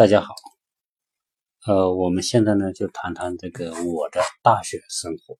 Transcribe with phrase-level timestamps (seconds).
[0.00, 0.34] 大家好，
[1.66, 5.36] 呃，我们现在呢就谈谈这个我的大学生活。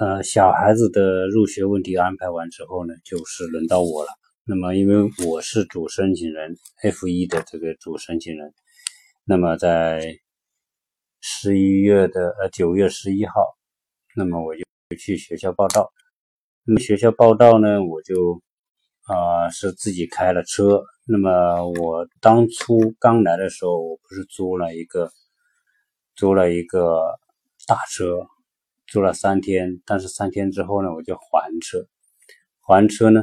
[0.00, 4.08] 呃，小孩子的入学问题安排完之后呢，就是轮到我了。
[4.44, 8.52] 那么，因为我是主申请人 F 一的这个主申请人，
[9.24, 10.18] 那么在
[11.20, 13.32] 十一月的呃九月十一号，
[14.16, 14.64] 那么我就
[14.98, 15.92] 去学校报道。
[16.64, 18.42] 那么学校报道呢，我就
[19.04, 20.82] 啊是自己开了车。
[21.10, 25.10] 那么我当初刚来的时候，我不是租了一个
[26.14, 27.18] 租了一个
[27.66, 28.26] 大车，
[28.86, 29.80] 租了三天。
[29.86, 31.86] 但是三天之后呢，我就还车。
[32.60, 33.22] 还车呢，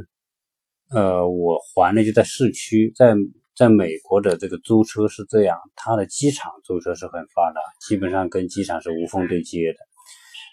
[0.89, 3.13] 呃，我还的就在市区，在
[3.55, 9.77] 在美国的这个租车是这样，它的机场租车是很发达，基本上跟机场是无缝对接的。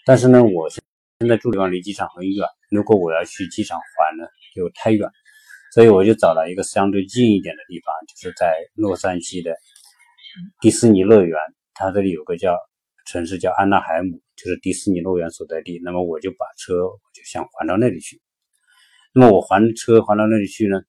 [0.05, 0.83] 但是呢，我现
[1.21, 5.09] 现在住的地方离机场很远，如果我要去机场还呢，就太远。
[5.73, 9.55] 所以我就找了一个相对近一点的地方，就是在洛杉矶的
[10.61, 11.35] 迪士尼乐园，
[11.73, 12.55] 它这里有个叫
[13.07, 15.81] 城市叫安纳海姆，就是迪士尼乐园所在地。
[15.83, 18.21] 那么我就把车，我就想还到那里去。
[19.15, 20.79] 那么我还车还到那里去呢？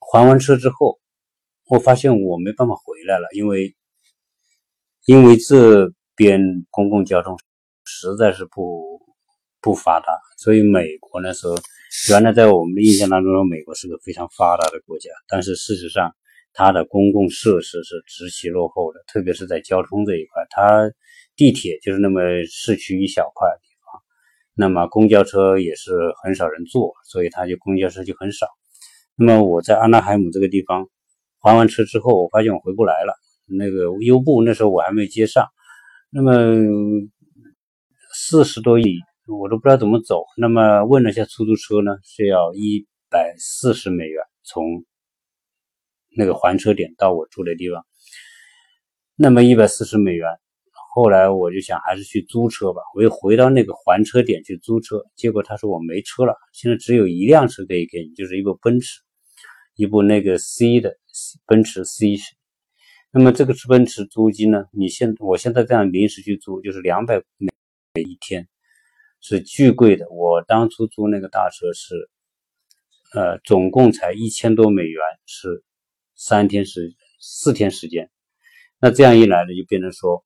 [0.00, 0.98] 还完车之后，
[1.68, 3.76] 我发现我没办法回来了，因为
[5.06, 7.38] 因为这边公共交通
[7.84, 8.93] 实在是不
[9.64, 11.56] 不发达，所以美国那时候。
[12.10, 16.12] 原来在我们的印象当中，美国是个非常发达的国家，但是事实上，
[16.52, 20.90] 它的公共设施是极其落后的，特别是在交通这一块，它
[21.36, 22.20] 地铁就是那么
[22.50, 24.02] 市区一小块地方，
[24.56, 28.48] 那么公交车也是很少人坐，所以它就公交车就很少。
[29.14, 30.88] 那么我在安纳海姆这个地方
[31.40, 33.14] 还完车之后，我发现我回不来了，
[33.46, 35.46] 那个优步那时候我还没接上，
[36.10, 36.32] 那么
[38.12, 38.98] 四十多亿。
[39.26, 44.84] 我都不知道怎么走，那么问了一下出租车呢，是要一百四十美元从
[46.16, 47.86] 那个还车点到我住的地方。
[49.16, 50.28] 那么一百四十美元，
[50.94, 59.00] 后来我就想还是去租车吧，我又回到那个还车点去租车，结果他说我没车了，现在只有一辆车可以给你，就是一部奔驰，
[59.74, 60.98] 一部那个 C 的
[61.46, 62.16] 奔驰 C。
[63.10, 64.64] 那么这个是奔驰租金呢？
[64.72, 68.48] 你现我现在这样临时去租，就是两百美一天。
[69.26, 70.06] 是巨贵的。
[70.10, 72.10] 我当初租那个大车是，
[73.14, 75.64] 呃，总共才一千多美元，是
[76.14, 78.10] 三天时四天时间。
[78.78, 80.22] 那这样一来呢，就变成说，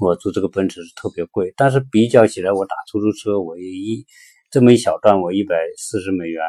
[0.00, 1.52] 我租这个奔驰是特别贵。
[1.54, 4.06] 但是比较起来，我打出租车，我一
[4.50, 6.42] 这么一小段，我一百四十美元。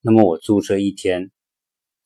[0.00, 1.30] 那么我租车一天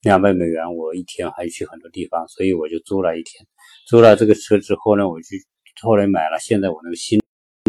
[0.02, 3.46] 两百美元，我一天还去很多地方，所以我就租了一天。
[3.86, 5.26] 租了这个车之后呢，我就
[5.80, 7.20] 后来买了现在我那个新。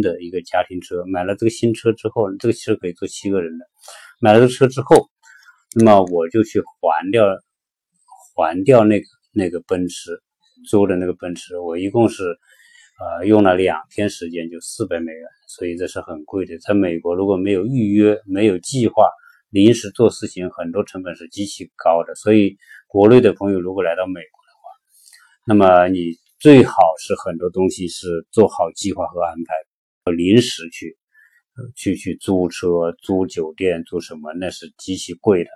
[0.01, 3.65] 的一个家庭车，买了这个新车之后，这个车可以坐七个人的。
[4.19, 5.09] 买了这车之后，
[5.75, 7.25] 那么我就去还掉，
[8.35, 10.21] 还掉那个那个奔驰
[10.69, 12.23] 租的那个奔驰，我一共是
[12.99, 16.57] 呃用了两天时间，就四百美元，所以这是很贵的。
[16.59, 19.09] 在美国，如果没有预约、没有计划、
[19.49, 22.13] 临时做事情，很多成本是极其高的。
[22.15, 22.57] 所以
[22.87, 24.69] 国内的朋友如果来到美国的话，
[25.47, 29.53] 那么你最好是很多东西是做好计划和安排。
[30.09, 30.97] 临时去，
[31.75, 35.49] 去去租车、租酒店、租什么，那是极其贵的，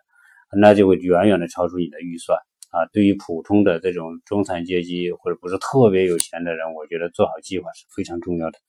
[0.60, 2.38] 那就会远远的超出你的预算
[2.70, 2.86] 啊。
[2.94, 8.60] 对于普通的这种中产阶级或者不是特别有钱的人，我觉得做好计划是非常重要的。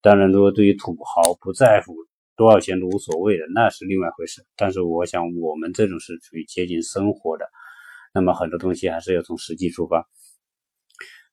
[0.00, 1.94] 当然，如果对于土豪不在乎
[2.34, 4.44] 多少钱都无所谓的，那是另外一回事。
[4.56, 7.48] 但是，我想我们这种是属于接近生活的，
[8.12, 10.08] 那么很多东西还是要从实际出发。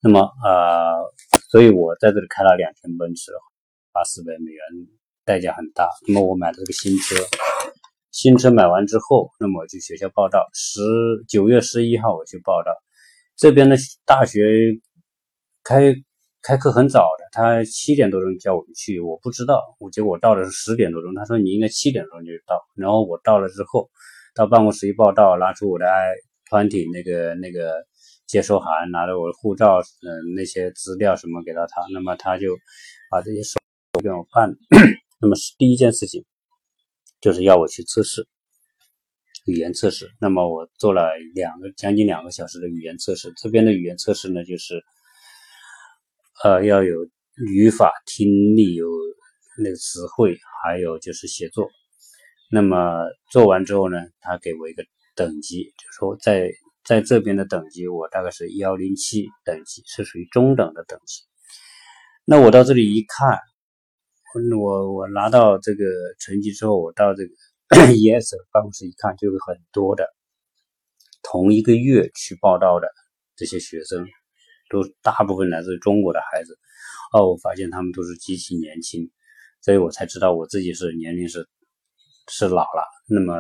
[0.01, 1.11] 那么，呃，
[1.49, 3.31] 所以我在这里开了两天奔驰。
[3.91, 4.61] 八四百美元，
[5.25, 5.89] 代价很大。
[6.07, 7.15] 那么我买了这个新车，
[8.11, 10.47] 新车买完之后，那么我去学校报道。
[10.53, 10.81] 十
[11.27, 12.71] 九月十一号我去报道，
[13.35, 14.41] 这边的大学
[15.63, 15.93] 开
[16.41, 22.59] 开课很早的，他七点多钟叫我们去，我不知道，我结果到的是十点多钟，他说你应该七点钟就到。
[22.75, 23.89] 然后我到了之后，
[24.33, 26.13] 到办公室一报道，拿出我的 I
[26.49, 27.85] 团体那个那个
[28.25, 32.57] 接收函，拿着我的护照，嗯，那些资料什么给到他，那么他就
[33.11, 33.59] 把这些手。
[33.97, 34.55] 给我办，
[35.19, 36.23] 那么是第一件事情，
[37.19, 38.27] 就是要我去测试
[39.45, 40.09] 语言测试。
[40.21, 43.33] 那么我做了两个将近两个小时的语言测试。
[43.35, 44.81] 这边的语言测试呢，就是
[46.43, 46.95] 呃要有
[47.51, 48.87] 语法、听力，有
[49.57, 51.67] 那个词汇，还有就是写作。
[52.51, 52.77] 那么
[53.31, 56.49] 做完之后呢，他给我一个等级，就说在
[56.85, 61.23] 在这边的等级，我大概是幺零七等级，是属于中等的等级。
[62.23, 63.37] 那我到这里一看。
[64.59, 65.83] 我我拿到这个
[66.19, 67.31] 成绩之后，我到这个
[67.93, 70.05] ES 办公室一看，就有很多的
[71.23, 72.87] 同一个月去报道的
[73.35, 74.05] 这些学生，
[74.69, 76.57] 都大部分来自中国的孩子。
[77.11, 79.09] 哦，我发现他们都是极其年轻，
[79.61, 81.47] 所以我才知道我自己是年龄是
[82.27, 82.83] 是老了。
[83.07, 83.35] 那么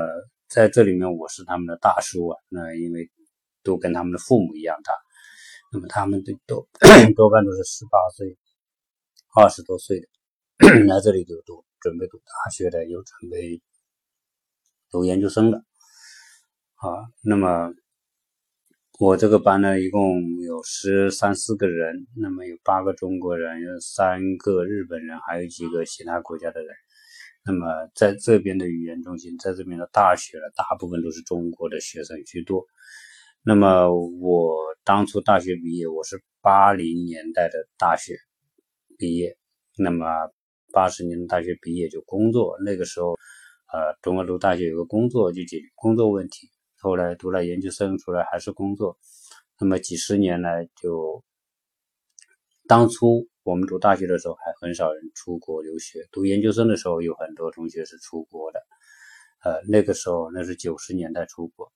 [0.47, 2.37] 在这里面，我是他们的大叔啊。
[2.49, 3.11] 那因为
[3.61, 4.91] 都跟他们的父母一样大，
[5.71, 6.67] 那么他们都都
[7.15, 8.35] 多半都是十八岁、
[9.35, 10.07] 二十多岁的
[10.87, 13.59] 来这里就读，准备读大学的，有准备
[14.91, 15.57] 读研究生的
[16.75, 17.09] 啊。
[17.23, 17.73] 那么。
[18.99, 26.69] 我这个班呢，一共有十三四个人，那么有八个中国人，有三个日本人，还有几个其他国家的人。
[27.45, 32.65] 那么在这边的语言中心，在这边的大学呢，大部分都是中国的学生居多。
[33.41, 33.89] 那么
[34.19, 38.17] 我当初大学毕业，我是八零年代的大学
[38.97, 39.37] 毕业，
[39.77, 40.05] 那么
[40.71, 43.11] 八十年大学毕业就工作，那个时候，
[43.71, 46.49] 呃，中国读大学有个工作就解决工作问题。
[46.81, 48.97] 后来读了研究生出来还是工作，
[49.59, 51.23] 那么几十年来就，
[52.67, 58.59] 当初我们读大学的时候还很少人出国留学，读研究生的时候有很多同学是出国的，
[59.43, 61.69] 呃，那个时候那是九十年代出国，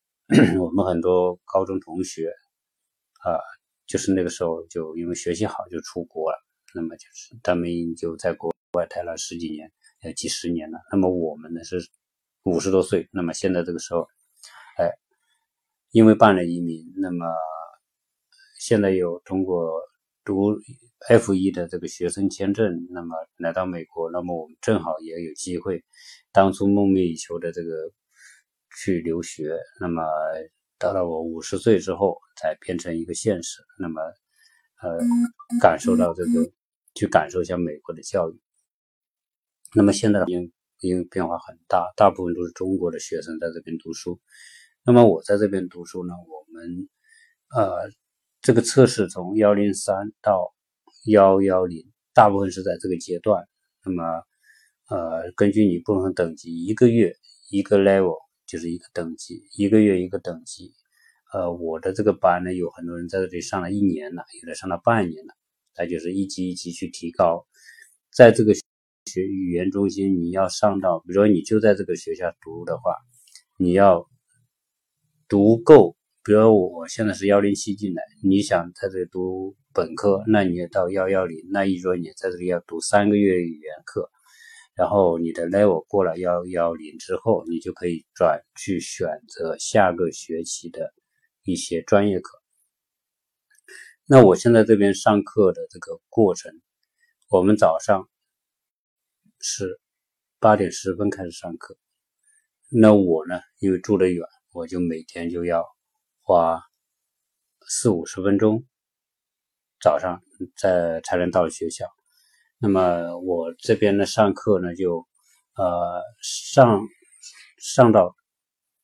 [0.60, 2.30] 我们很多高中同学，
[3.26, 3.36] 啊，
[3.86, 6.38] 就是那个时候就因为学习好就出国了，
[6.74, 9.72] 那么就是他们就在国外待了十几年，
[10.02, 10.80] 呃，几十年了。
[10.92, 11.78] 那么我们呢是
[12.44, 14.08] 五十多岁，那么现在这个时候。
[14.76, 14.90] 哎，
[15.92, 17.28] 因为办了移民，那么
[18.60, 19.72] 现在有通过
[20.26, 20.50] 读
[21.08, 25.86] F 一的这个学生签证，那么来到美国，那么我们正好也有机会，
[26.32, 27.70] 当初梦寐以求的这个
[28.82, 30.02] 去留学，那么
[30.80, 34.02] 到了我五十岁之后才变成一个现实，那么
[34.82, 34.98] 呃
[35.62, 36.52] 感受到这个
[36.96, 38.42] 去感受一下美国的教育，
[39.76, 44.20] 那么现在因因为变化很大，大部分都是中国的学生在这边读书。
[44.86, 46.90] 那么我在这边读书呢，我们
[47.56, 47.90] 呃
[48.42, 50.54] 这个测试从幺零三到
[51.06, 53.48] 幺幺零，大部分是在这个阶段。
[53.86, 54.04] 那么
[54.90, 57.16] 呃根据你不同等级，一个月
[57.50, 60.74] 一个 level 就是一个等级，一个月一个等级。
[61.34, 65.34] 呃，我的这个班呢，有很多人在这里上了一年了，有的上了半年了，
[65.74, 67.48] 他就是一级一级去提高。
[68.12, 68.54] 在这个
[69.06, 72.96] 学语言中心，你要上到，比如说你就在这个学校读的话，
[73.58, 74.08] 你要。
[75.30, 84.12] 读够，比如我现在是幺零七进来，你想在这里读本科，那你也到幺幺零，那一说你在这里要读三个月语言课，
[84.76, 90.94] 然后你的 level 过了幺幺零之后，你就可以转去选择下个学期的
[91.44, 92.40] 一些专业课。
[94.06, 96.52] 那我现在这边上课的这个过程，
[97.30, 98.08] 我们早上
[99.46, 99.78] 是
[100.40, 101.78] 八点十分开始上课，
[102.70, 104.26] 那我呢，因为住得远。
[104.54, 105.66] 我就每天就要
[106.22, 106.62] 花
[107.68, 108.64] 四五十分钟，
[109.82, 110.22] 早上
[110.56, 111.88] 在才能到学校。
[112.58, 115.06] 那么我这边呢上课呢就
[115.56, 116.82] 呃上
[117.58, 118.16] 上到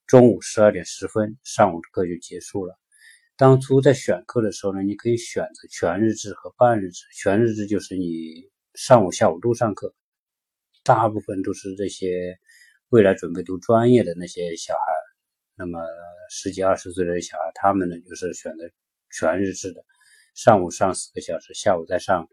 [0.08, 2.78] 中午十二点十分，上午的课就结束了。
[3.38, 7.06] 当初在选课的时候呢，你可以选择全日制和半日制。
[7.16, 9.96] 全日制就是你上午下午都上课，
[10.90, 12.40] 大部分都是这些
[12.90, 14.82] 未来准备读专业的那些小孩。
[15.56, 15.80] 那么
[16.32, 18.64] 十几二十岁的小孩，他们呢就是选择
[19.12, 19.86] 全日制的，
[20.34, 22.28] 上午上四个小时，下午再上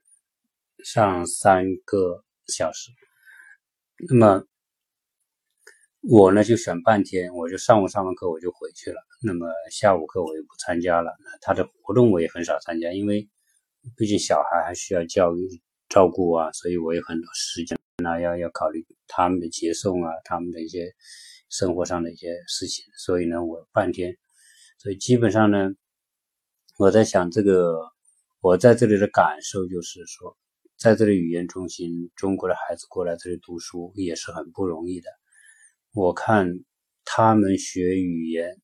[0.82, 2.90] 上三个小时。
[4.08, 4.42] 那么
[6.00, 8.96] 我呢就选半天，我就上午上完课我就回去了。
[9.20, 13.28] 那么下午课我也不参加了，他的活动我也很少参加，因为
[13.98, 15.46] 毕竟小孩还需要教育
[15.90, 20.94] 照顾啊，所以我有很多时间那要要考虑他们的接送啊，他们的一些。
[21.48, 24.16] 生活上的一些事情，所以呢，我半天，
[24.78, 25.70] 所以基本上呢，
[26.76, 27.78] 我在想这个，
[28.40, 30.36] 我在这里的感受就是说，
[30.76, 35.08] 在这里语言中心，中国的孩子过来这里读书也是很不容易的。
[35.94, 36.50] 我看
[37.04, 38.60] 他们学语言，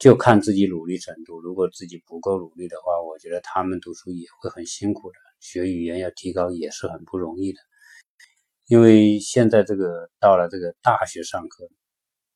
[0.00, 1.40] 就看自己努力程度。
[1.40, 5.16] 如果自己不够努力的话，我觉得他们读书也会很辛苦的。
[5.38, 7.60] 学语言要提高也是很不容易的。
[8.72, 11.68] 因为现在这个到了这个大学上课，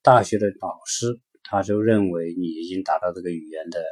[0.02, 3.82] 大学的老师他就认为你已经达到这个语言的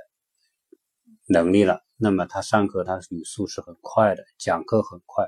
[1.27, 5.25] 能力了，那么他上课他语速是很快的，讲课很快。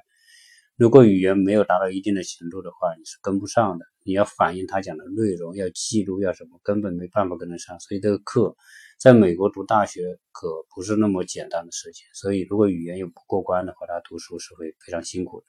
[0.76, 3.86] 如果语言没有达到一定的程度的话，你是跟不上的。
[4.04, 7.80] 你要反映他讲的内容，要记录，要什么，根本没办法跟得上。
[7.80, 8.54] 所以这个课
[9.00, 12.06] 在美国读大学可不是那么简单的事情。
[12.12, 15.46] 所以如果语言又不过关的话，他读书是会非常辛苦的。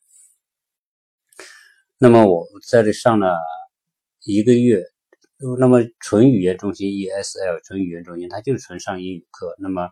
[1.99, 3.35] 那么我在这上了
[4.23, 4.83] 一个月，
[5.59, 9.55] 那么纯语言中心 ESL 纯语言中心，它就是纯上英语课。
[9.57, 9.89] 那么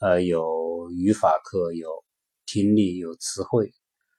[0.00, 2.04] 呃有语法课，有
[2.46, 3.72] 听力，有词汇，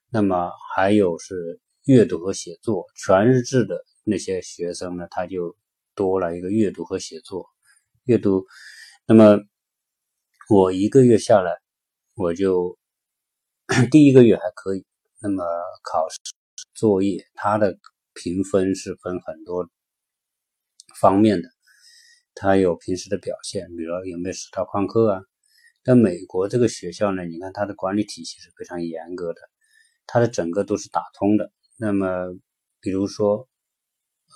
[0.09, 2.85] 那么还有是阅读和写作。
[2.95, 5.55] 全日制的那些学生呢，他就
[5.95, 7.45] 多了一个阅读和写作。
[8.03, 8.45] 阅读，
[9.07, 9.39] 那么
[10.49, 11.53] 我一个月下来，
[12.15, 12.77] 我就
[13.89, 14.85] 第一个月还可以。
[15.21, 15.45] 那么
[15.81, 16.17] 考试
[16.73, 17.77] 作业，它的
[18.13, 19.69] 评分是分很多。
[20.99, 21.49] 方面的，
[22.35, 25.21] 他有平时的表现，比如有没有迟到旷课啊？
[25.83, 29.41] 在美国这个学校呢，你看它的管理体系是非常严格的，
[30.05, 31.51] 它的整个都是打通的。
[31.77, 32.37] 那么，
[32.81, 33.49] 比如说，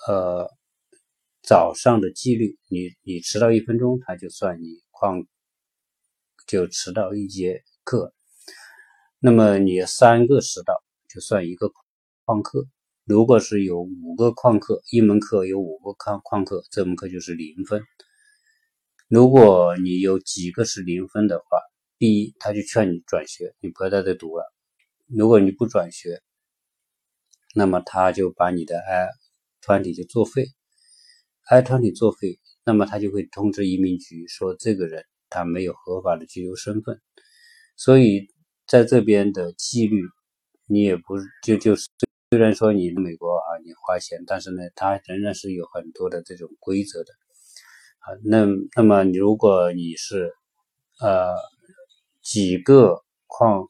[0.08, 0.50] 呃，
[1.42, 5.24] 早上的纪律，你你迟到一分钟，他就算你旷，
[6.48, 8.12] 就迟到一节课。
[9.20, 11.70] 那么你三个迟到，就算一个
[12.26, 12.66] 旷课。
[13.04, 17.80] 如果是有五个旷课，一门课有五个旷旷课，这门课就是零分。
[19.06, 21.60] 如果你有几个是零分的话，
[21.98, 24.52] 第一，他就劝你转学，你不要在这读了。
[25.06, 26.20] 如果你不转学，
[27.54, 29.08] 那么他就把你的 I
[29.60, 30.48] 团体就作废
[31.48, 37.00] ，I 团体作废，那么他就会通知移民局说这个人他没有合法的居留身份。
[37.76, 38.26] 所以
[38.66, 40.02] 在这边的纪律，
[40.66, 41.88] 你也不就就是。
[42.30, 47.12] 虽然说你美国啊，你花钱，但是呢，它仍然是有很多的这种规则的
[48.00, 48.18] 啊。
[48.24, 50.34] 那那么你如果你是
[51.00, 51.36] 呃
[52.22, 53.68] 几个旷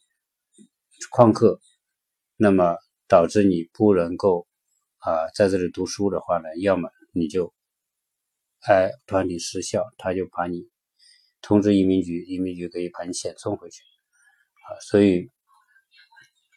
[1.12, 1.60] 旷课，
[2.38, 4.46] 那么导致你不能够
[5.00, 7.52] 啊在这里读书的话呢，要么你就
[8.62, 10.66] 哎团体失效，他就把你
[11.42, 14.80] 通知移民局，移民局可以把你遣送回去啊。
[14.80, 15.30] 所以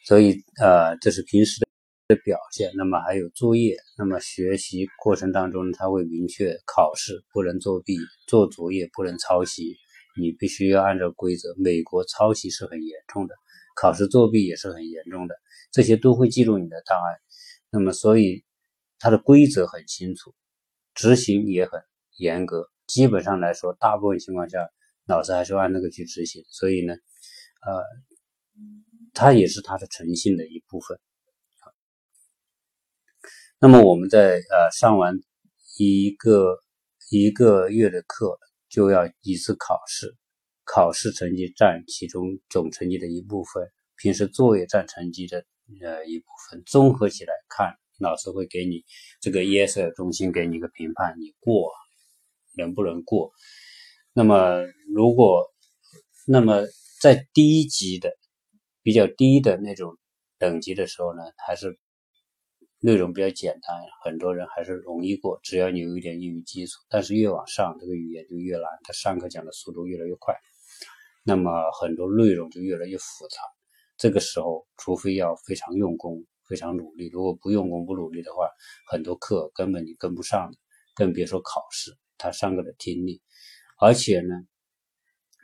[0.06, 1.69] 所以呃，这是平时的。
[2.10, 9.78] 的表现，那么还有作业，那么学习过程当中，他会明确考试不能作弊，做作业不能抄袭，
[10.20, 11.54] 你必须要按照规则。
[11.60, 13.36] 美国抄袭是很严重的，
[13.80, 15.36] 考试作弊也是很严重的，
[15.72, 17.22] 这些都会记录你的档案。
[17.70, 18.44] 那么所以
[18.98, 20.34] 它的规则很清楚，
[20.96, 21.80] 执行也很
[22.18, 22.68] 严格。
[22.88, 24.68] 基本上来说，大部分情况下，
[25.06, 26.44] 老师还是按那个去执行。
[26.50, 27.84] 所以呢，呃，
[29.14, 31.00] 它也是它的诚信的一部分。
[33.62, 35.14] 那么我们在呃上完
[35.78, 36.60] 一个
[37.12, 38.40] 一个月的课，
[38.70, 40.16] 就要一次考试，
[40.64, 45.44] 考试成绩占其中总成绩的一部分，平时作业占成绩的
[45.82, 48.86] 呃一部分，综合起来看，老师会给你
[49.20, 51.70] 这个 ESL 中心给你一个评判，你过
[52.56, 53.34] 能不能过？
[54.14, 54.64] 那么
[54.96, 55.46] 如果
[56.26, 56.64] 那么
[57.02, 58.10] 在低级的
[58.84, 59.98] 比较低的那种
[60.38, 61.78] 等级的时候呢，还是。
[62.82, 66.80] 内容比较简单，很多人还是容易过，只要你有一点英语基础。
[66.90, 70.34] 但是越往上，这个语言就越难，他上课讲的速度越来越快，
[71.24, 73.42] 那么很多内容就越来越复杂。
[73.98, 78.50] 这个时候，除非要非常用功、非常努力，如果不用功、不努力的话，
[78.88, 80.58] 很多课根本你跟不上的，
[80.96, 81.92] 更别说考试。
[82.18, 83.22] 他上课的听力，
[83.80, 84.36] 而且呢，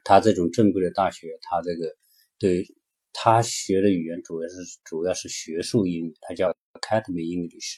[0.03, 1.95] 他这种正规的大学，他这个
[2.39, 2.65] 对。
[3.17, 6.53] 他学的语言主要是主要是学术英语，它叫
[6.85, 7.77] Academy English。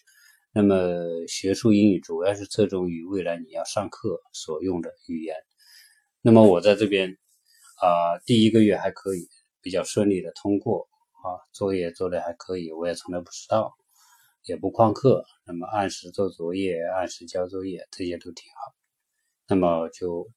[0.51, 5.35] 那么学术英语主要是侧重于未来你要上课所用的语言。
[6.21, 7.11] 那么我在这边
[7.81, 9.29] 啊，第一个月还可以
[9.61, 10.89] 比较顺利的通过
[11.23, 13.73] 啊，作业做的还可以，我也从来不迟到，
[14.43, 18.75] 也不旷课，那么按时做作业，按时交作业，这些都挺好。
[19.47, 20.27] 那么就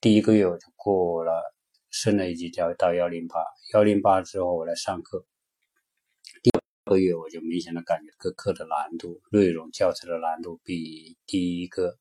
[0.00, 1.32] 第一个月我就过了。
[1.94, 3.38] 升了一级叫到幺零八，
[3.74, 5.26] 幺零八之后我来上课，
[6.84, 11.96] 个月我就明显的感觉各课的难度、内容、教材的难度比第一个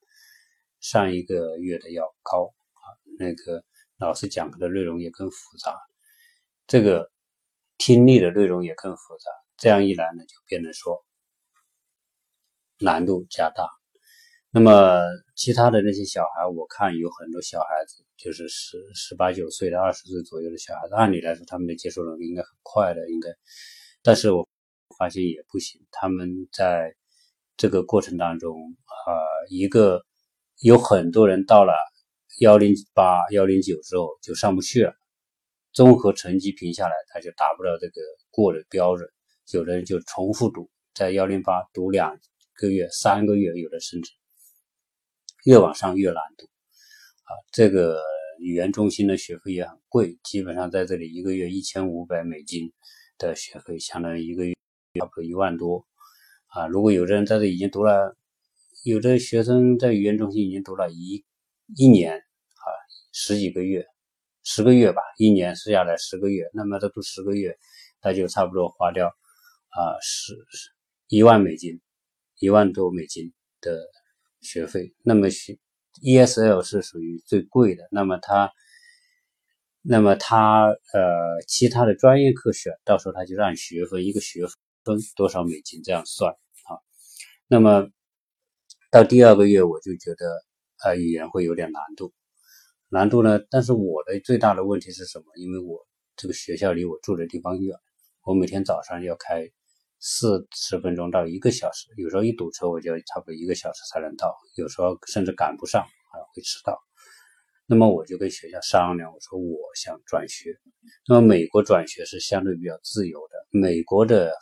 [0.80, 2.86] 上一个月的要高啊。
[3.20, 3.64] 那个
[3.98, 5.78] 老师讲课的内容也更复杂，
[6.66, 7.12] 这个
[7.78, 9.30] 听力的内容也更复杂。
[9.56, 11.06] 这样一来呢，就变成说
[12.80, 13.70] 难度加大。
[14.50, 15.00] 那么
[15.36, 23.30] 其他的那些小孩，我看有很多小孩子，就是十十八九岁的、二十岁左右的小孩子，按理来说他们的接受能力应该很快的，应该，
[24.02, 24.50] 但是我
[25.02, 25.82] 发现也不行。
[25.92, 26.96] 他们在
[27.58, 28.56] 这个过程当中，
[28.86, 29.10] 啊，
[29.50, 30.06] 一个
[30.62, 31.74] 有很多人到了
[32.40, 34.94] 幺零八、幺零九之后就上不去了，
[35.74, 39.10] 综合成绩评下来，他就达不到这个过的标准。
[39.54, 42.16] 有的人就重复读，在幺零八读两
[42.54, 44.12] 个月、三个月，有的甚至。
[45.46, 48.00] 越往上越难读，啊，这个
[48.38, 52.72] 语言中心的学费也很贵，基本上在这里一个月一千五百美金
[53.18, 54.54] 的学费，相当于一个月
[55.00, 55.86] 差不多一万多，
[56.48, 58.18] 啊，如果有的人在这已经读了
[58.84, 61.24] 有的学生在语言中心已经读了一
[61.78, 62.66] 一年啊，
[63.14, 63.86] 十几个月，
[64.44, 67.58] 十个月吧，一年试下来十个月，那么他读十个月，
[68.02, 70.34] 他就差不多花掉啊十
[71.08, 71.80] 一万美金，
[72.40, 73.32] 一万多美金
[73.62, 73.80] 的
[74.42, 74.94] 学费。
[75.04, 75.58] 那么学
[76.04, 78.52] ESL 是属于最贵的，那么他。
[79.84, 84.54] 那么他呃，其他的专业课选，到时候他就按学分，一个学分
[85.16, 86.78] 多少美金这样算啊。
[87.48, 87.88] 那么
[88.92, 90.44] 到第二个月，我就觉得
[90.84, 92.14] 呃，语言会有点难度，
[92.90, 93.40] 难度呢。
[93.50, 95.26] 但是我的最大的问题是什么？
[95.36, 95.80] 因为我
[96.16, 97.78] 这个学校离我住的地方远，
[98.24, 99.50] 我每天早上要开
[100.00, 106.78] 四十分钟到一个小时，有时候一堵车，我就差不多一个小时才能到，有时候甚至赶不上啊，会迟到。
[107.68, 110.60] 那么我就跟学校商量，我说我想转学。
[111.08, 114.34] 那么美国转学是相对比较自由的，美国的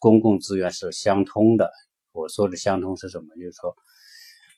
[0.00, 1.70] 公共资源是相通的。
[2.10, 3.28] 我说的相通是什么？
[3.36, 3.76] 就是说，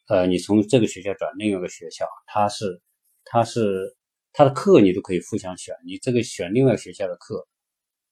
[0.08, 2.80] 呃，你从这个学校转另一个学校，它是，
[3.24, 3.94] 它是，
[4.32, 7.46] 它的课你都可以互相选，你这个选另外学校的课，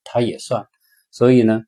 [0.05, 0.67] 它也算。
[1.11, 1.63] 所以呢，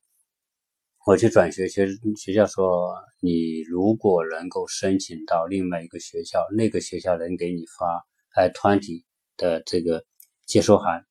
[1.06, 8.06] 我去转学，学学校说，你如果能够申请到另外一个学校，那个学校能给你发。
[8.34, 9.04] I twenty
[9.36, 10.04] 的这个
[10.46, 11.04] 接收函，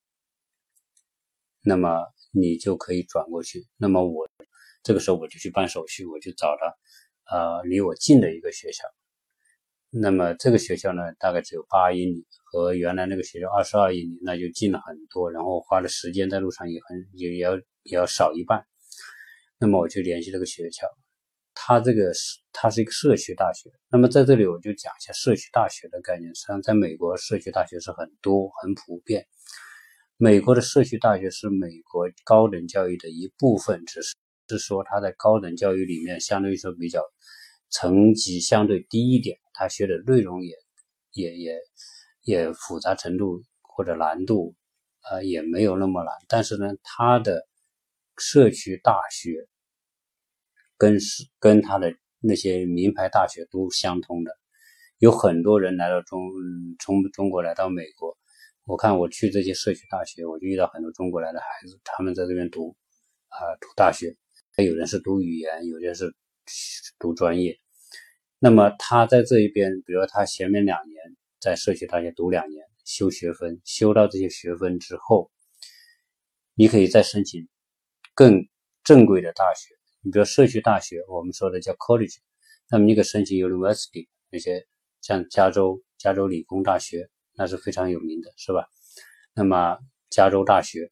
[1.61, 3.67] 那么你就可以转过去。
[3.77, 4.27] 那么我
[4.83, 6.79] 这个时候我就去办手续，我就找了
[7.31, 8.83] 呃离我近的一个学校。
[9.89, 15.31] 那么这个学校呢，大概只有八英里，和原来那个学校二十二英里，那就近了很多。
[15.31, 18.65] 然后花的时间在路上也很也也要也要少一半。
[19.59, 20.87] 那么我就联系这个学校。
[21.53, 26.33] 它这个是它是一个社区大学，那么在这里我就讲一下社区大学的概念。
[26.33, 29.27] 实际上，在美国，社区大学是很多很普遍。
[30.23, 34.15] 美国的社区大学是美国高等教育的一部分，只是
[34.49, 37.01] 是说它在高等教育里面相对于说比较
[37.71, 40.55] 层级相对低一点，它学的内容也
[41.13, 41.59] 也也
[42.21, 44.53] 也复杂程度或者难度
[44.99, 46.13] 啊也没有那么难。
[46.27, 47.47] 但是呢，它的
[48.15, 49.47] 社区大学。
[50.77, 54.31] 跟是跟他的那些名牌大学都相通的，
[54.97, 56.19] 有很多人来到中
[56.79, 58.17] 从中国来到美国，
[58.65, 62.75] 我看我去这些社区大学，我就遇到很多中国来的孩子，他们在这边读
[63.27, 64.15] 啊读大学，
[64.55, 66.13] 还有人是读语言，有的是
[66.99, 67.59] 读专业。
[68.37, 70.97] 那么他在这一边，比如说他前面两年
[71.39, 75.31] 在社区大学读两年，修学分，修到这些学分之后，
[76.53, 77.47] 你可以再申请
[78.13, 78.47] 更
[78.83, 79.75] 正规的大学。
[80.01, 82.17] 你比如社区大学，我们说的叫 college，
[82.69, 84.67] 那么你可申请 university，那些
[85.01, 88.67] 像加州加州理工大学，那是非常有名的，是吧？
[89.33, 89.77] 那么
[90.09, 90.91] 加州大学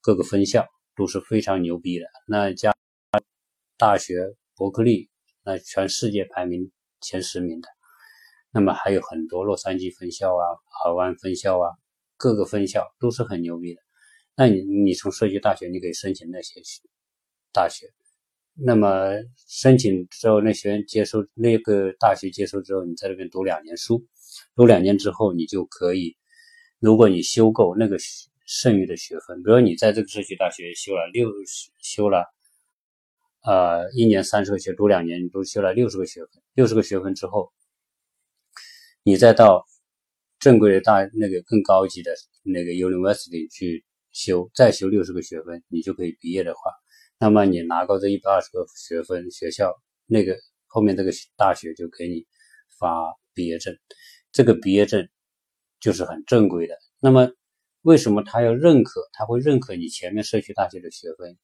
[0.00, 2.06] 各个分校都是非常牛逼的。
[2.26, 2.72] 那加
[3.76, 5.08] 大学伯克利，
[5.44, 6.70] 那全世界排名
[7.00, 7.68] 前十名的。
[8.50, 10.44] 那么还有很多洛杉矶分校啊，
[10.82, 11.70] 海湾分校啊，
[12.16, 13.80] 各个分校都是很牛逼的。
[14.34, 16.60] 那你你从社区大学，你可以申请那些
[17.52, 17.86] 大学。
[18.54, 19.12] 那么
[19.46, 24.06] 申请之后，那学院接收那个大学接收之后，你在那边读两年书，
[24.56, 26.16] 读两年之后，你就可以，
[26.80, 27.98] 如果你修够那个
[28.46, 31.30] 剩余的学分，比如你在这个社区大学修了六
[31.82, 32.24] 修了，
[33.42, 37.52] 呃，一年三十个学，读两年，你都修了六十个学分，六十个学分之后，
[39.02, 39.66] 你再到
[40.38, 46.60] 正规的大那个更高级的那个 university 去修，再修六十个学分，你就可以毕业的话。
[47.18, 49.74] 那么你拿够这一百二十个学分，学校
[50.06, 50.34] 那个
[50.66, 52.26] 后面这个大学就给你
[52.78, 52.88] 发
[53.34, 53.76] 毕业证，
[54.36, 55.08] 这个毕业证
[55.80, 56.76] 就是很正规的。
[57.00, 57.32] 那么
[57.80, 59.00] 为什么他要认可？
[59.14, 61.38] 他会认可你前面社区大学的学分，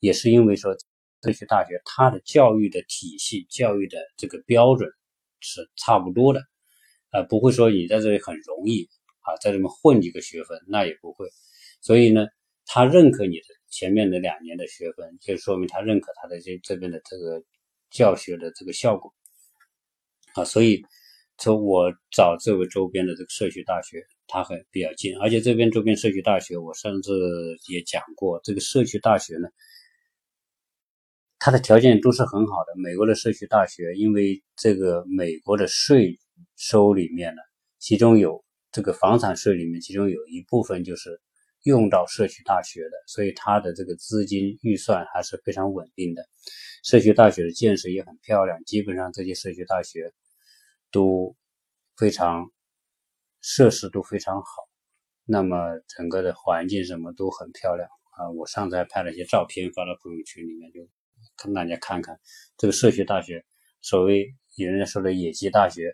[0.00, 0.76] 也是因为说
[1.22, 4.90] 社区大学它的教育的体系、教育的这个标准
[5.40, 6.42] 是差不多的，
[7.08, 8.86] 啊，不会说你在这里很容易
[9.20, 11.26] 啊，在这边混几个学分，那也不会。
[11.80, 12.26] 所以呢，
[12.66, 13.44] 他认可你的。
[13.68, 17.42] 前面的两年的学分，就说明他认可他的这这边的这个
[17.90, 19.12] 教学的这个效果
[20.34, 20.82] 啊，所以
[21.38, 27.12] 从我找这个周边的这个社区大学，它很比较近，而且这边周边社区大学，我上次
[27.68, 29.48] 也讲过，这个社区大学呢，
[31.38, 32.80] 它的条件都是很好的。
[32.80, 36.18] 美国的社区大学，因为这个美国的税
[36.56, 37.42] 收里面呢，
[37.78, 41.20] 其中有这个房产税里面，其中有一部分就是。
[41.62, 46.22] 用到社区大学的，所以它的这个资金预算还是非常稳定的。
[46.84, 50.12] 社区大学的建设也很漂亮，基本上这些社区大学
[50.96, 51.36] 都
[51.98, 52.50] 非常
[53.42, 54.48] 设施都非常好，
[55.26, 58.30] 那么整个的环境什么都很漂亮啊！
[58.30, 60.80] 我上次还拍了一些照片发到朋友圈里面，就
[61.36, 62.18] 跟大家看看
[62.56, 63.44] 这个社区大学。
[63.82, 65.92] 所谓有人说的野鸡大学、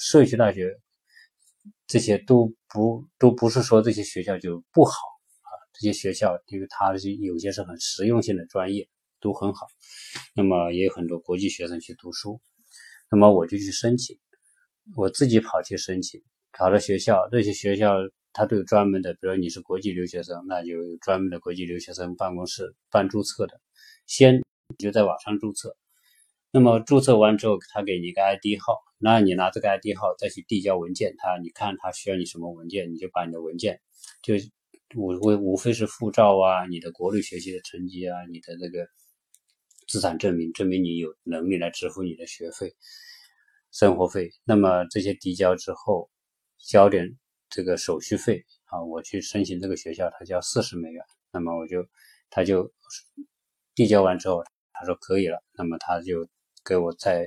[0.00, 0.80] 社区大学，
[1.86, 4.92] 这些都不都不是说这些学校就不好
[5.42, 5.50] 啊。
[5.74, 8.88] 这些学校因为它是有些是很实用性的专业，
[9.20, 9.68] 都很好。
[10.34, 12.40] 那么也有很多国际学生去读书，
[13.12, 14.18] 那么我就去申请，
[14.96, 17.94] 我自己跑去申请，考到学校，这些学校
[18.32, 23.60] 它都有专门的，比如你是国际留学生，那就有专门的国际留学生办公室办注册的，
[24.06, 25.76] 先你就在网上注册。
[26.50, 33.80] 那么注册完之后，他给你一个 ID 号，那你拿这个 ID 号再去递交文件，他你看他需要你什么文件，你就把你的文件，
[34.22, 34.34] 就
[34.94, 38.86] 无无无非是护照啊，你的国内学习的成绩啊，你的这个
[39.88, 42.72] 资产证明，证明你有能力来支付你的学费、
[43.74, 44.30] 生活费。
[44.44, 46.08] 那么这些递交之后，
[46.56, 47.06] 交点
[47.50, 51.04] 这个手续费啊，我去申请这个学校，他交四十美元。
[51.30, 51.86] 那么我就
[52.30, 52.72] 他就
[53.74, 56.26] 递交完之后，他说可以了，那么他就。
[56.66, 57.26] 给我在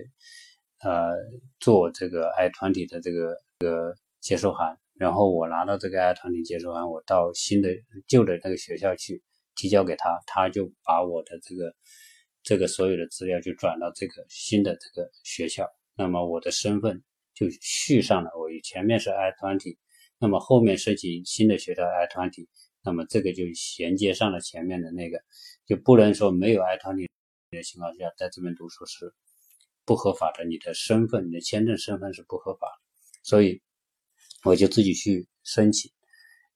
[0.82, 1.14] 呃
[1.60, 7.70] 做这个 I 团体的这个这个接收函，然后我拿到这个 I 团体接收函，我到新的
[8.08, 9.22] 旧的那个学校去
[9.56, 11.72] 提交给他，他就把我的这个
[12.42, 18.30] 这个所有的资料就转到这个新的这个学校，那么我的身份就续上了。
[18.38, 19.78] 我前面是 I 团体，
[20.20, 22.48] 那么后面申请新的学校 I 团体，
[22.84, 25.20] 那么这个就衔接上了前面的那个，
[25.66, 27.10] 就不能说没有 I 团体
[27.52, 29.14] 的情况下在这边读书是。
[29.86, 32.68] 不合法的，你的身份，你的签证身份是不合法，
[33.24, 33.62] 所以
[34.44, 35.90] 我就自己去申请。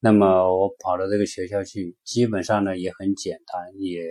[0.02, 4.04] 那么我跑到这个学校去，基本上呢也很简单，也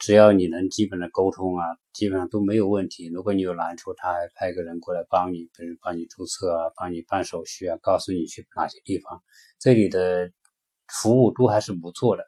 [0.00, 3.06] 只要你能基本的沟通啊，基本上都没有问题。
[3.06, 9.22] 如果你有难处，他还派个人过来帮你，比如帮你注册啊，帮你办手续啊，告诉你去哪些地方。
[9.60, 10.32] 这里的
[10.88, 12.24] 服务都还是不错的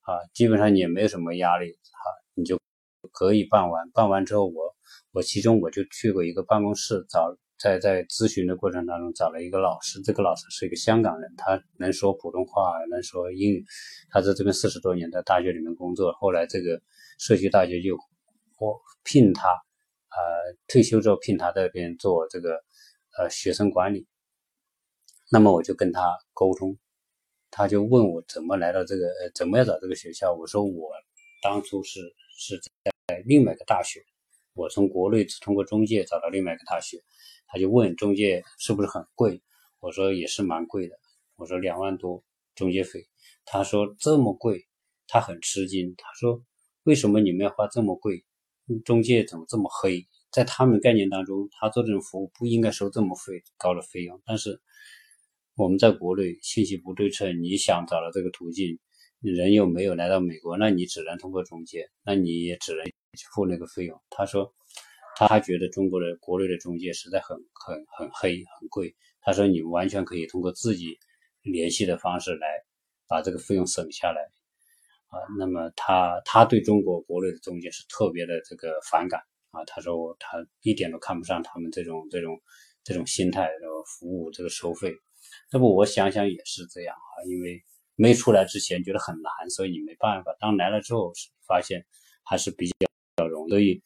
[0.00, 2.58] 啊，基本上你也没有什么压力啊，你就
[3.12, 3.90] 可以办完。
[3.90, 4.74] 办完之后我。
[5.12, 13.64] 我其中我就去过一个办公室，找在在咨询的过程当中找了一个老师，这个老师是一个香港人，他能说普通话，能说英语，
[14.10, 16.78] 他在这边四十多年，在大学里面工作，后来这个
[17.18, 17.96] 社区大学就
[18.58, 22.62] 我聘他，呃，退休之后聘他在这边做这个
[23.16, 24.06] 呃学生管理，
[25.30, 26.02] 那么我就跟他
[26.34, 26.76] 沟通，
[27.50, 30.90] 他就问我怎么来到这个，呃，怎么要找这个学校，我说我
[31.42, 31.98] 当初是
[32.36, 32.60] 是
[33.08, 34.04] 在另外一个大学。
[34.56, 36.96] 我从国内通过中介找到另外一个大学，
[37.54, 39.40] 他就问中介是不是很贵，
[39.78, 40.98] 我说也是蛮贵的，
[41.36, 42.24] 我说两万多
[42.56, 43.06] 中介费，
[43.44, 44.66] 他说这么贵，
[45.06, 46.42] 他很吃惊，他说
[46.82, 48.24] 为什么你们要花这么贵？
[48.84, 50.04] 中介怎么这么黑？
[50.32, 54.60] 在他们概念当中，他做这种服务不应该收这么费高的费用，但是
[55.54, 58.80] 我们在国内信息不对称，你想找到这个途径，
[59.20, 62.84] 人又没有来到美国，那你只能通过中介，那你也只能。
[63.32, 64.52] 付那个费用，他说
[65.16, 68.94] 他还觉得中国的国内的中介实在很很很黑很贵。
[69.20, 70.98] 他说你完全可以通过自己
[71.42, 72.46] 联系的方式来
[73.08, 74.20] 把这个费用省下来
[75.08, 75.18] 啊。
[75.38, 79.64] 那么他他对中国国内的中介是特别的这个反感啊。
[79.66, 82.40] 他说他一点都看不上他们这种这种
[82.82, 84.94] 这种心态的服务这个收费。
[85.50, 87.62] 那么我想想也是这样啊，因为
[87.96, 90.36] 没出来之前觉得很难，所以你没办法。
[90.38, 91.12] 当来了之后
[91.46, 91.84] 发现
[92.24, 92.74] 还是比较。
[93.48, 93.80] 所以，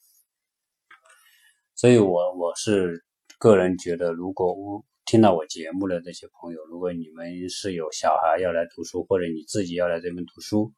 [1.79, 3.05] 所以我我是
[3.38, 10.73] 个人觉得，如果我听到我节目的这些朋友，如果你们是有小孩要来读书，或者你自己要来这边读书，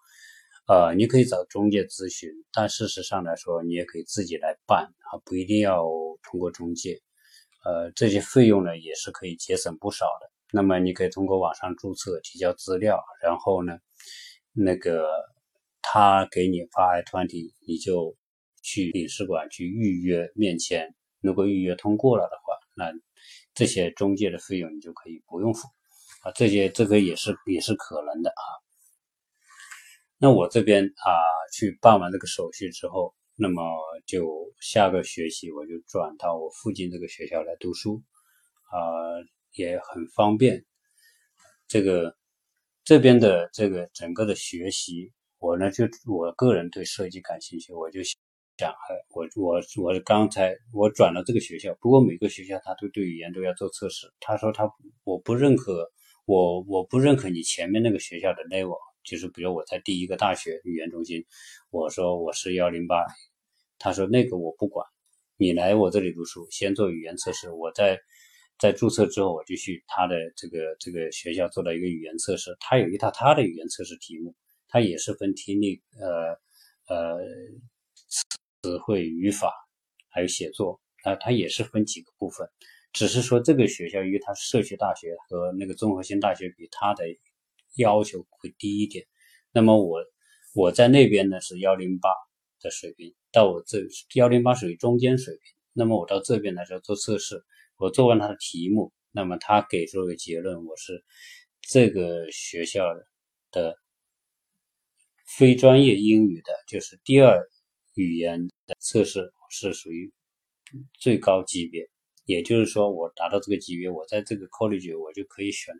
[0.68, 5.82] 呃，你可以找中介咨询，但事实上来说，你也可以自己来办啊，不一定要
[6.22, 7.00] 通过中介。
[7.64, 10.30] 呃，这些费用呢，也是可以节省不少的。
[10.52, 13.78] 那么，你可以通过网上注册、提交资料，然后呢，
[14.52, 15.08] 那个
[15.80, 18.14] 他给你发 I 团体，你就。
[18.62, 22.92] 去领事馆去预约面签，如果预约通过了的话，那
[23.54, 25.66] 这些中介的费用你就可以不用付
[26.22, 26.32] 啊。
[26.32, 28.42] 这些这个也是也是可能的啊。
[30.18, 31.10] 那我这边啊
[31.52, 33.62] 去办完这个手续之后，那么
[34.06, 38.02] 就下个学期我就转到我附近这个学校来读书
[38.70, 38.78] 啊，
[39.52, 40.64] 也很方便。
[41.66, 42.16] 这个
[42.84, 48.20] 这边的这个整个的学习，我呢就我个人对设计感兴趣，我就想。
[48.60, 48.74] 讲，
[49.14, 54.06] 我我我刚才我转了这个学校，不过每个学校他都对语言都要做测试。
[54.20, 54.70] 他说他
[55.02, 55.90] 我不认可，
[56.26, 61.24] 我我不认可你前面那个学校的 level，就是比如我在第一个大学语言中心，
[61.70, 63.06] 我说我是幺零八，
[63.78, 64.86] 他说那个我不管，
[65.38, 67.98] 你来我这里读书，先做语言测试，我在
[68.58, 74.34] 在注册之后我就去他的这个这个学校做了一个语言测试，他有一套他的语言测试题目，
[74.68, 77.16] 他也是分听力，呃呃。
[78.62, 79.52] 词汇、语法，
[80.08, 82.46] 还有写作啊，它也是分几个部分，
[82.92, 87.04] 只是说这个学校因为它社区大学和那个综合性大学比，它的
[87.76, 89.06] 要求会低一点。
[89.52, 90.00] 那么我
[90.54, 92.10] 我在那边呢是幺零八
[92.60, 93.78] 的水平，到我这
[94.14, 95.42] 幺零八属于中间水平。
[95.72, 97.42] 那么我到这边来说做测试，
[97.78, 101.02] 我做完它的题目，那么他给出个结论，我是
[101.62, 102.84] 这个学校
[103.52, 103.76] 的
[105.38, 107.40] 非专业英语的，就是第二
[108.00, 110.12] 语言的测试是属于。
[111.00, 111.90] 最高级别，
[112.26, 115.74] 也就是说，我达到这个级别，我在这个 college 我就可以选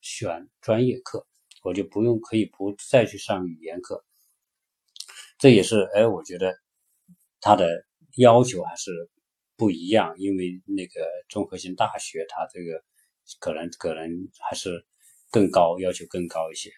[0.00, 1.26] 选专业课，
[1.64, 4.04] 我就不用可以不再去上语言课。
[5.36, 6.54] 这也是哎，我觉得
[7.40, 7.66] 他的
[8.18, 8.92] 要求还是
[9.56, 12.80] 不一样，因为那个综合性大学，它这个
[13.40, 14.86] 可能可能还是
[15.32, 16.70] 更高，要求更高一些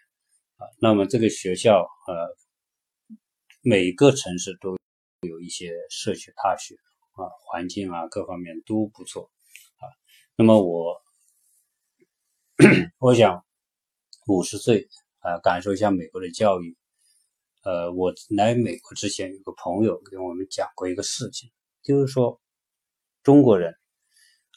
[0.56, 0.64] 啊。
[0.80, 2.14] 那么这个学校呃，
[3.62, 4.76] 每个城市都
[5.28, 6.76] 有一些社区大学。
[7.12, 9.30] 啊，环境啊，各方面都不错
[9.76, 9.84] 啊。
[10.36, 11.02] 那么我，
[12.98, 13.44] 我想
[14.26, 16.78] 五十岁啊，感受一下美国的教育。
[17.62, 21.50] 呃，我来美国之前，有个朋友跟我们讲过一个事情，
[21.82, 22.40] 就是说
[23.22, 23.74] 中国人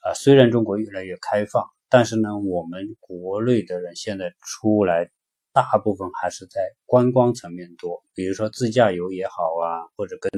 [0.03, 5.11] 啊，虽然中国越来越开放，但是呢，我们国内的人现在出来，
[5.53, 10.29] 大部分还是在观光层面多，比如说自驾游也好啊，或者跟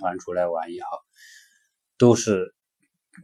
[0.00, 0.88] 团出来玩也好。
[1.98, 2.52] 都是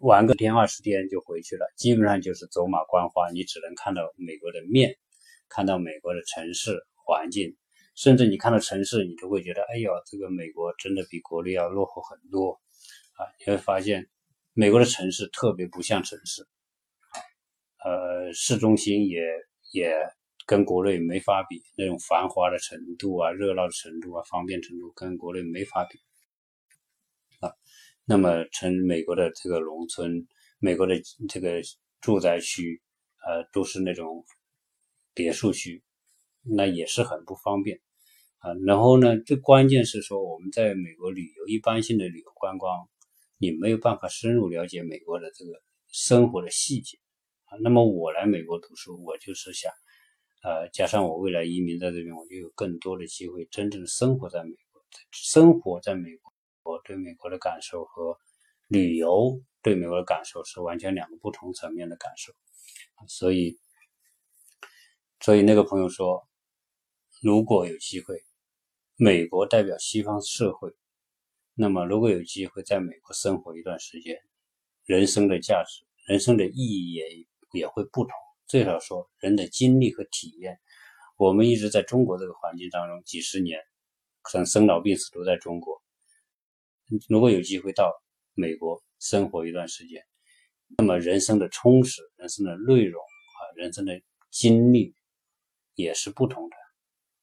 [0.01, 4.97] 玩个天二十天就回去了，基本上就是走马观花，你只能看到美国的面，
[5.49, 7.57] 看到美国的城市环境，
[7.97, 12.61] 甚至你看到城市，你都会觉得，哎呦，这个美国真的比国内要落后很多
[13.17, 13.27] 啊！
[13.41, 14.09] 你会发现，
[14.53, 16.47] 美国的城市特别不像城市，
[17.83, 19.21] 呃，市中心也
[19.73, 19.93] 也
[20.49, 25.99] 跟国内没法比，那种繁华的程度啊，热闹的程度啊，方便程度跟国内没法比
[27.41, 27.53] 啊。
[28.07, 30.27] 那么，成美国的这个农村，
[30.59, 30.95] 美国的
[31.29, 31.61] 这个
[32.01, 32.81] 住宅区，
[33.27, 34.25] 呃，都是那种
[35.13, 35.85] 别墅区，
[36.41, 37.79] 那也是很不方便
[38.39, 38.55] 啊。
[38.65, 42.89] 然后呢，最关键是说，我们在美国旅游，一般性的旅游观光，
[43.37, 46.97] 你没有办法深入了解美国的这个生活的细节
[47.45, 47.59] 啊。
[47.61, 49.71] 那么我来美国读书，我就是想，
[50.43, 56.33] 呃，加上我未来移民在这边，我就有更多的机会真正的生活在美国，生活在美国。
[56.63, 58.19] 我对美国的感受和
[58.67, 62.33] 旅游对美国的感受是完全两个不同层面的感受，
[63.07, 63.59] 所以，
[65.21, 66.29] 所以那个朋友说，
[67.23, 68.23] 如果有机会，
[68.97, 70.71] 美国代表西方社会，
[71.55, 74.21] 那么如果有机会在美国生活一段时间，
[74.85, 78.13] 人生的价值、人生的意义也也会不同。
[78.49, 80.59] 最少说，人的经历和体验，
[81.19, 83.61] 我们一直在中国这个环境当中几十年，
[84.23, 85.83] 可能生老病死都在中国。
[87.11, 87.93] 如果有机会到
[88.33, 90.03] 美国生活一段时间，
[90.79, 94.95] 那么人生的充实、人生的内容啊、人生的经历
[95.75, 96.57] 也是不同的，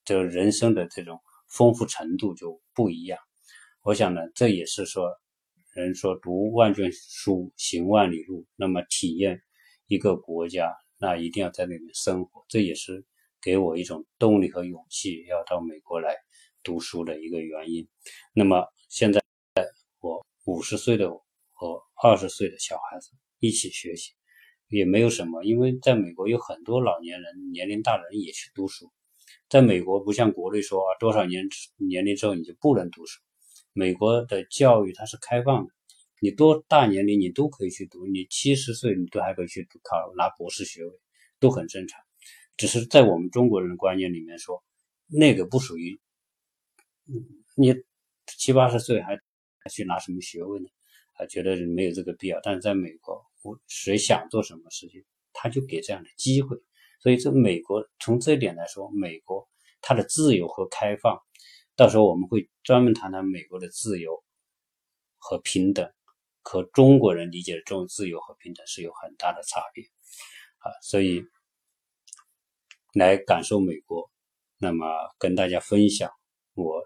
[0.03, 3.17] 这人生的这种丰富程度就不一样。
[3.81, 5.09] 我想呢，这也是说，
[5.73, 9.41] 人说读万卷书，行万里路，那么体验
[9.87, 13.05] 一个国家，那一定要在那边生活，这也是
[13.41, 16.15] 给我一种动力和勇气，要到美国来
[16.63, 17.87] 读书的一个原因。
[18.33, 19.21] 那么现在
[19.99, 20.25] 我。
[20.47, 21.09] 五十岁的
[21.53, 24.13] 和二十岁的小孩子一起学习，
[24.67, 28.91] 也没有什么，因为在美国有很多老年人，年龄大的人也去读书。
[29.49, 33.19] 在美国不像国内说啊，多少年年龄之后你就不能读书。
[33.73, 35.73] 美国的教育它是开放的，
[36.25, 40.91] 你多大年龄你都可以去读，你七十岁你都还可以去读考拿博士学位，
[41.39, 42.01] 都很正常。
[42.57, 44.63] 只是在我们中国人的观念里面说，
[45.07, 45.99] 那个不属于，
[47.55, 47.75] 你
[48.25, 49.15] 七八十岁还
[49.59, 49.69] 还。
[49.69, 50.67] 去拿什么学位呢？
[51.13, 52.39] 啊，觉得没有这个必要。
[52.43, 56.55] 但是在美国，我谁想做什么事情，他就给这样的机会。
[57.01, 59.49] 所以，这美国从这一点来说，美国
[59.81, 61.19] 它的自由和开放，
[61.75, 64.23] 到时候我们会专门谈谈美国的自由
[65.17, 65.91] 和平等，
[66.45, 69.83] 和中国人理解的这种自由和平等是有很大的差别。
[70.59, 71.21] 啊，所以
[72.93, 74.09] 来感受美国，
[74.57, 74.87] 那么
[75.19, 76.09] 跟大家分享
[76.53, 76.81] 我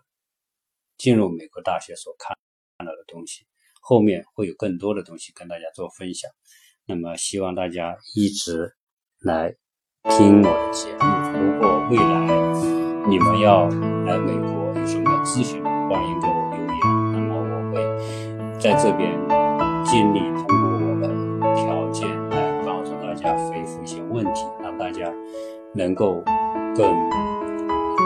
[0.97, 2.35] 进入美国大学所看。
[2.77, 3.45] 看到的东西，
[3.81, 6.31] 后面会有更多的东西跟大家做分享。
[6.85, 8.73] 那么希望大家一直
[9.19, 9.53] 来
[10.03, 10.99] 听我的节目。
[11.35, 12.25] 如果未来
[13.09, 13.67] 你们要
[14.05, 16.79] 来美国有什么咨询，欢迎给我留言。
[17.11, 17.83] 那么我会
[18.61, 19.11] 在这边
[19.89, 21.07] 尽力通过我的
[21.55, 25.11] 条件来帮助大家回复一些问题，让大家
[25.73, 26.23] 能够
[26.75, 26.85] 更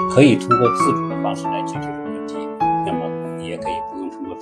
[0.10, 2.38] 可以通过自主的方式来解决这个问题。
[2.86, 4.34] 那么也可以不用通过。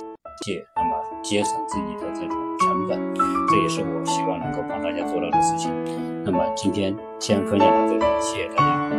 [0.46, 0.90] 界，那么。
[1.22, 5.72] 节省自己的这种成本，这也是我希望能够帮大家做到的事情。
[6.24, 8.91] 那么今天先分享到这里，谢谢大家。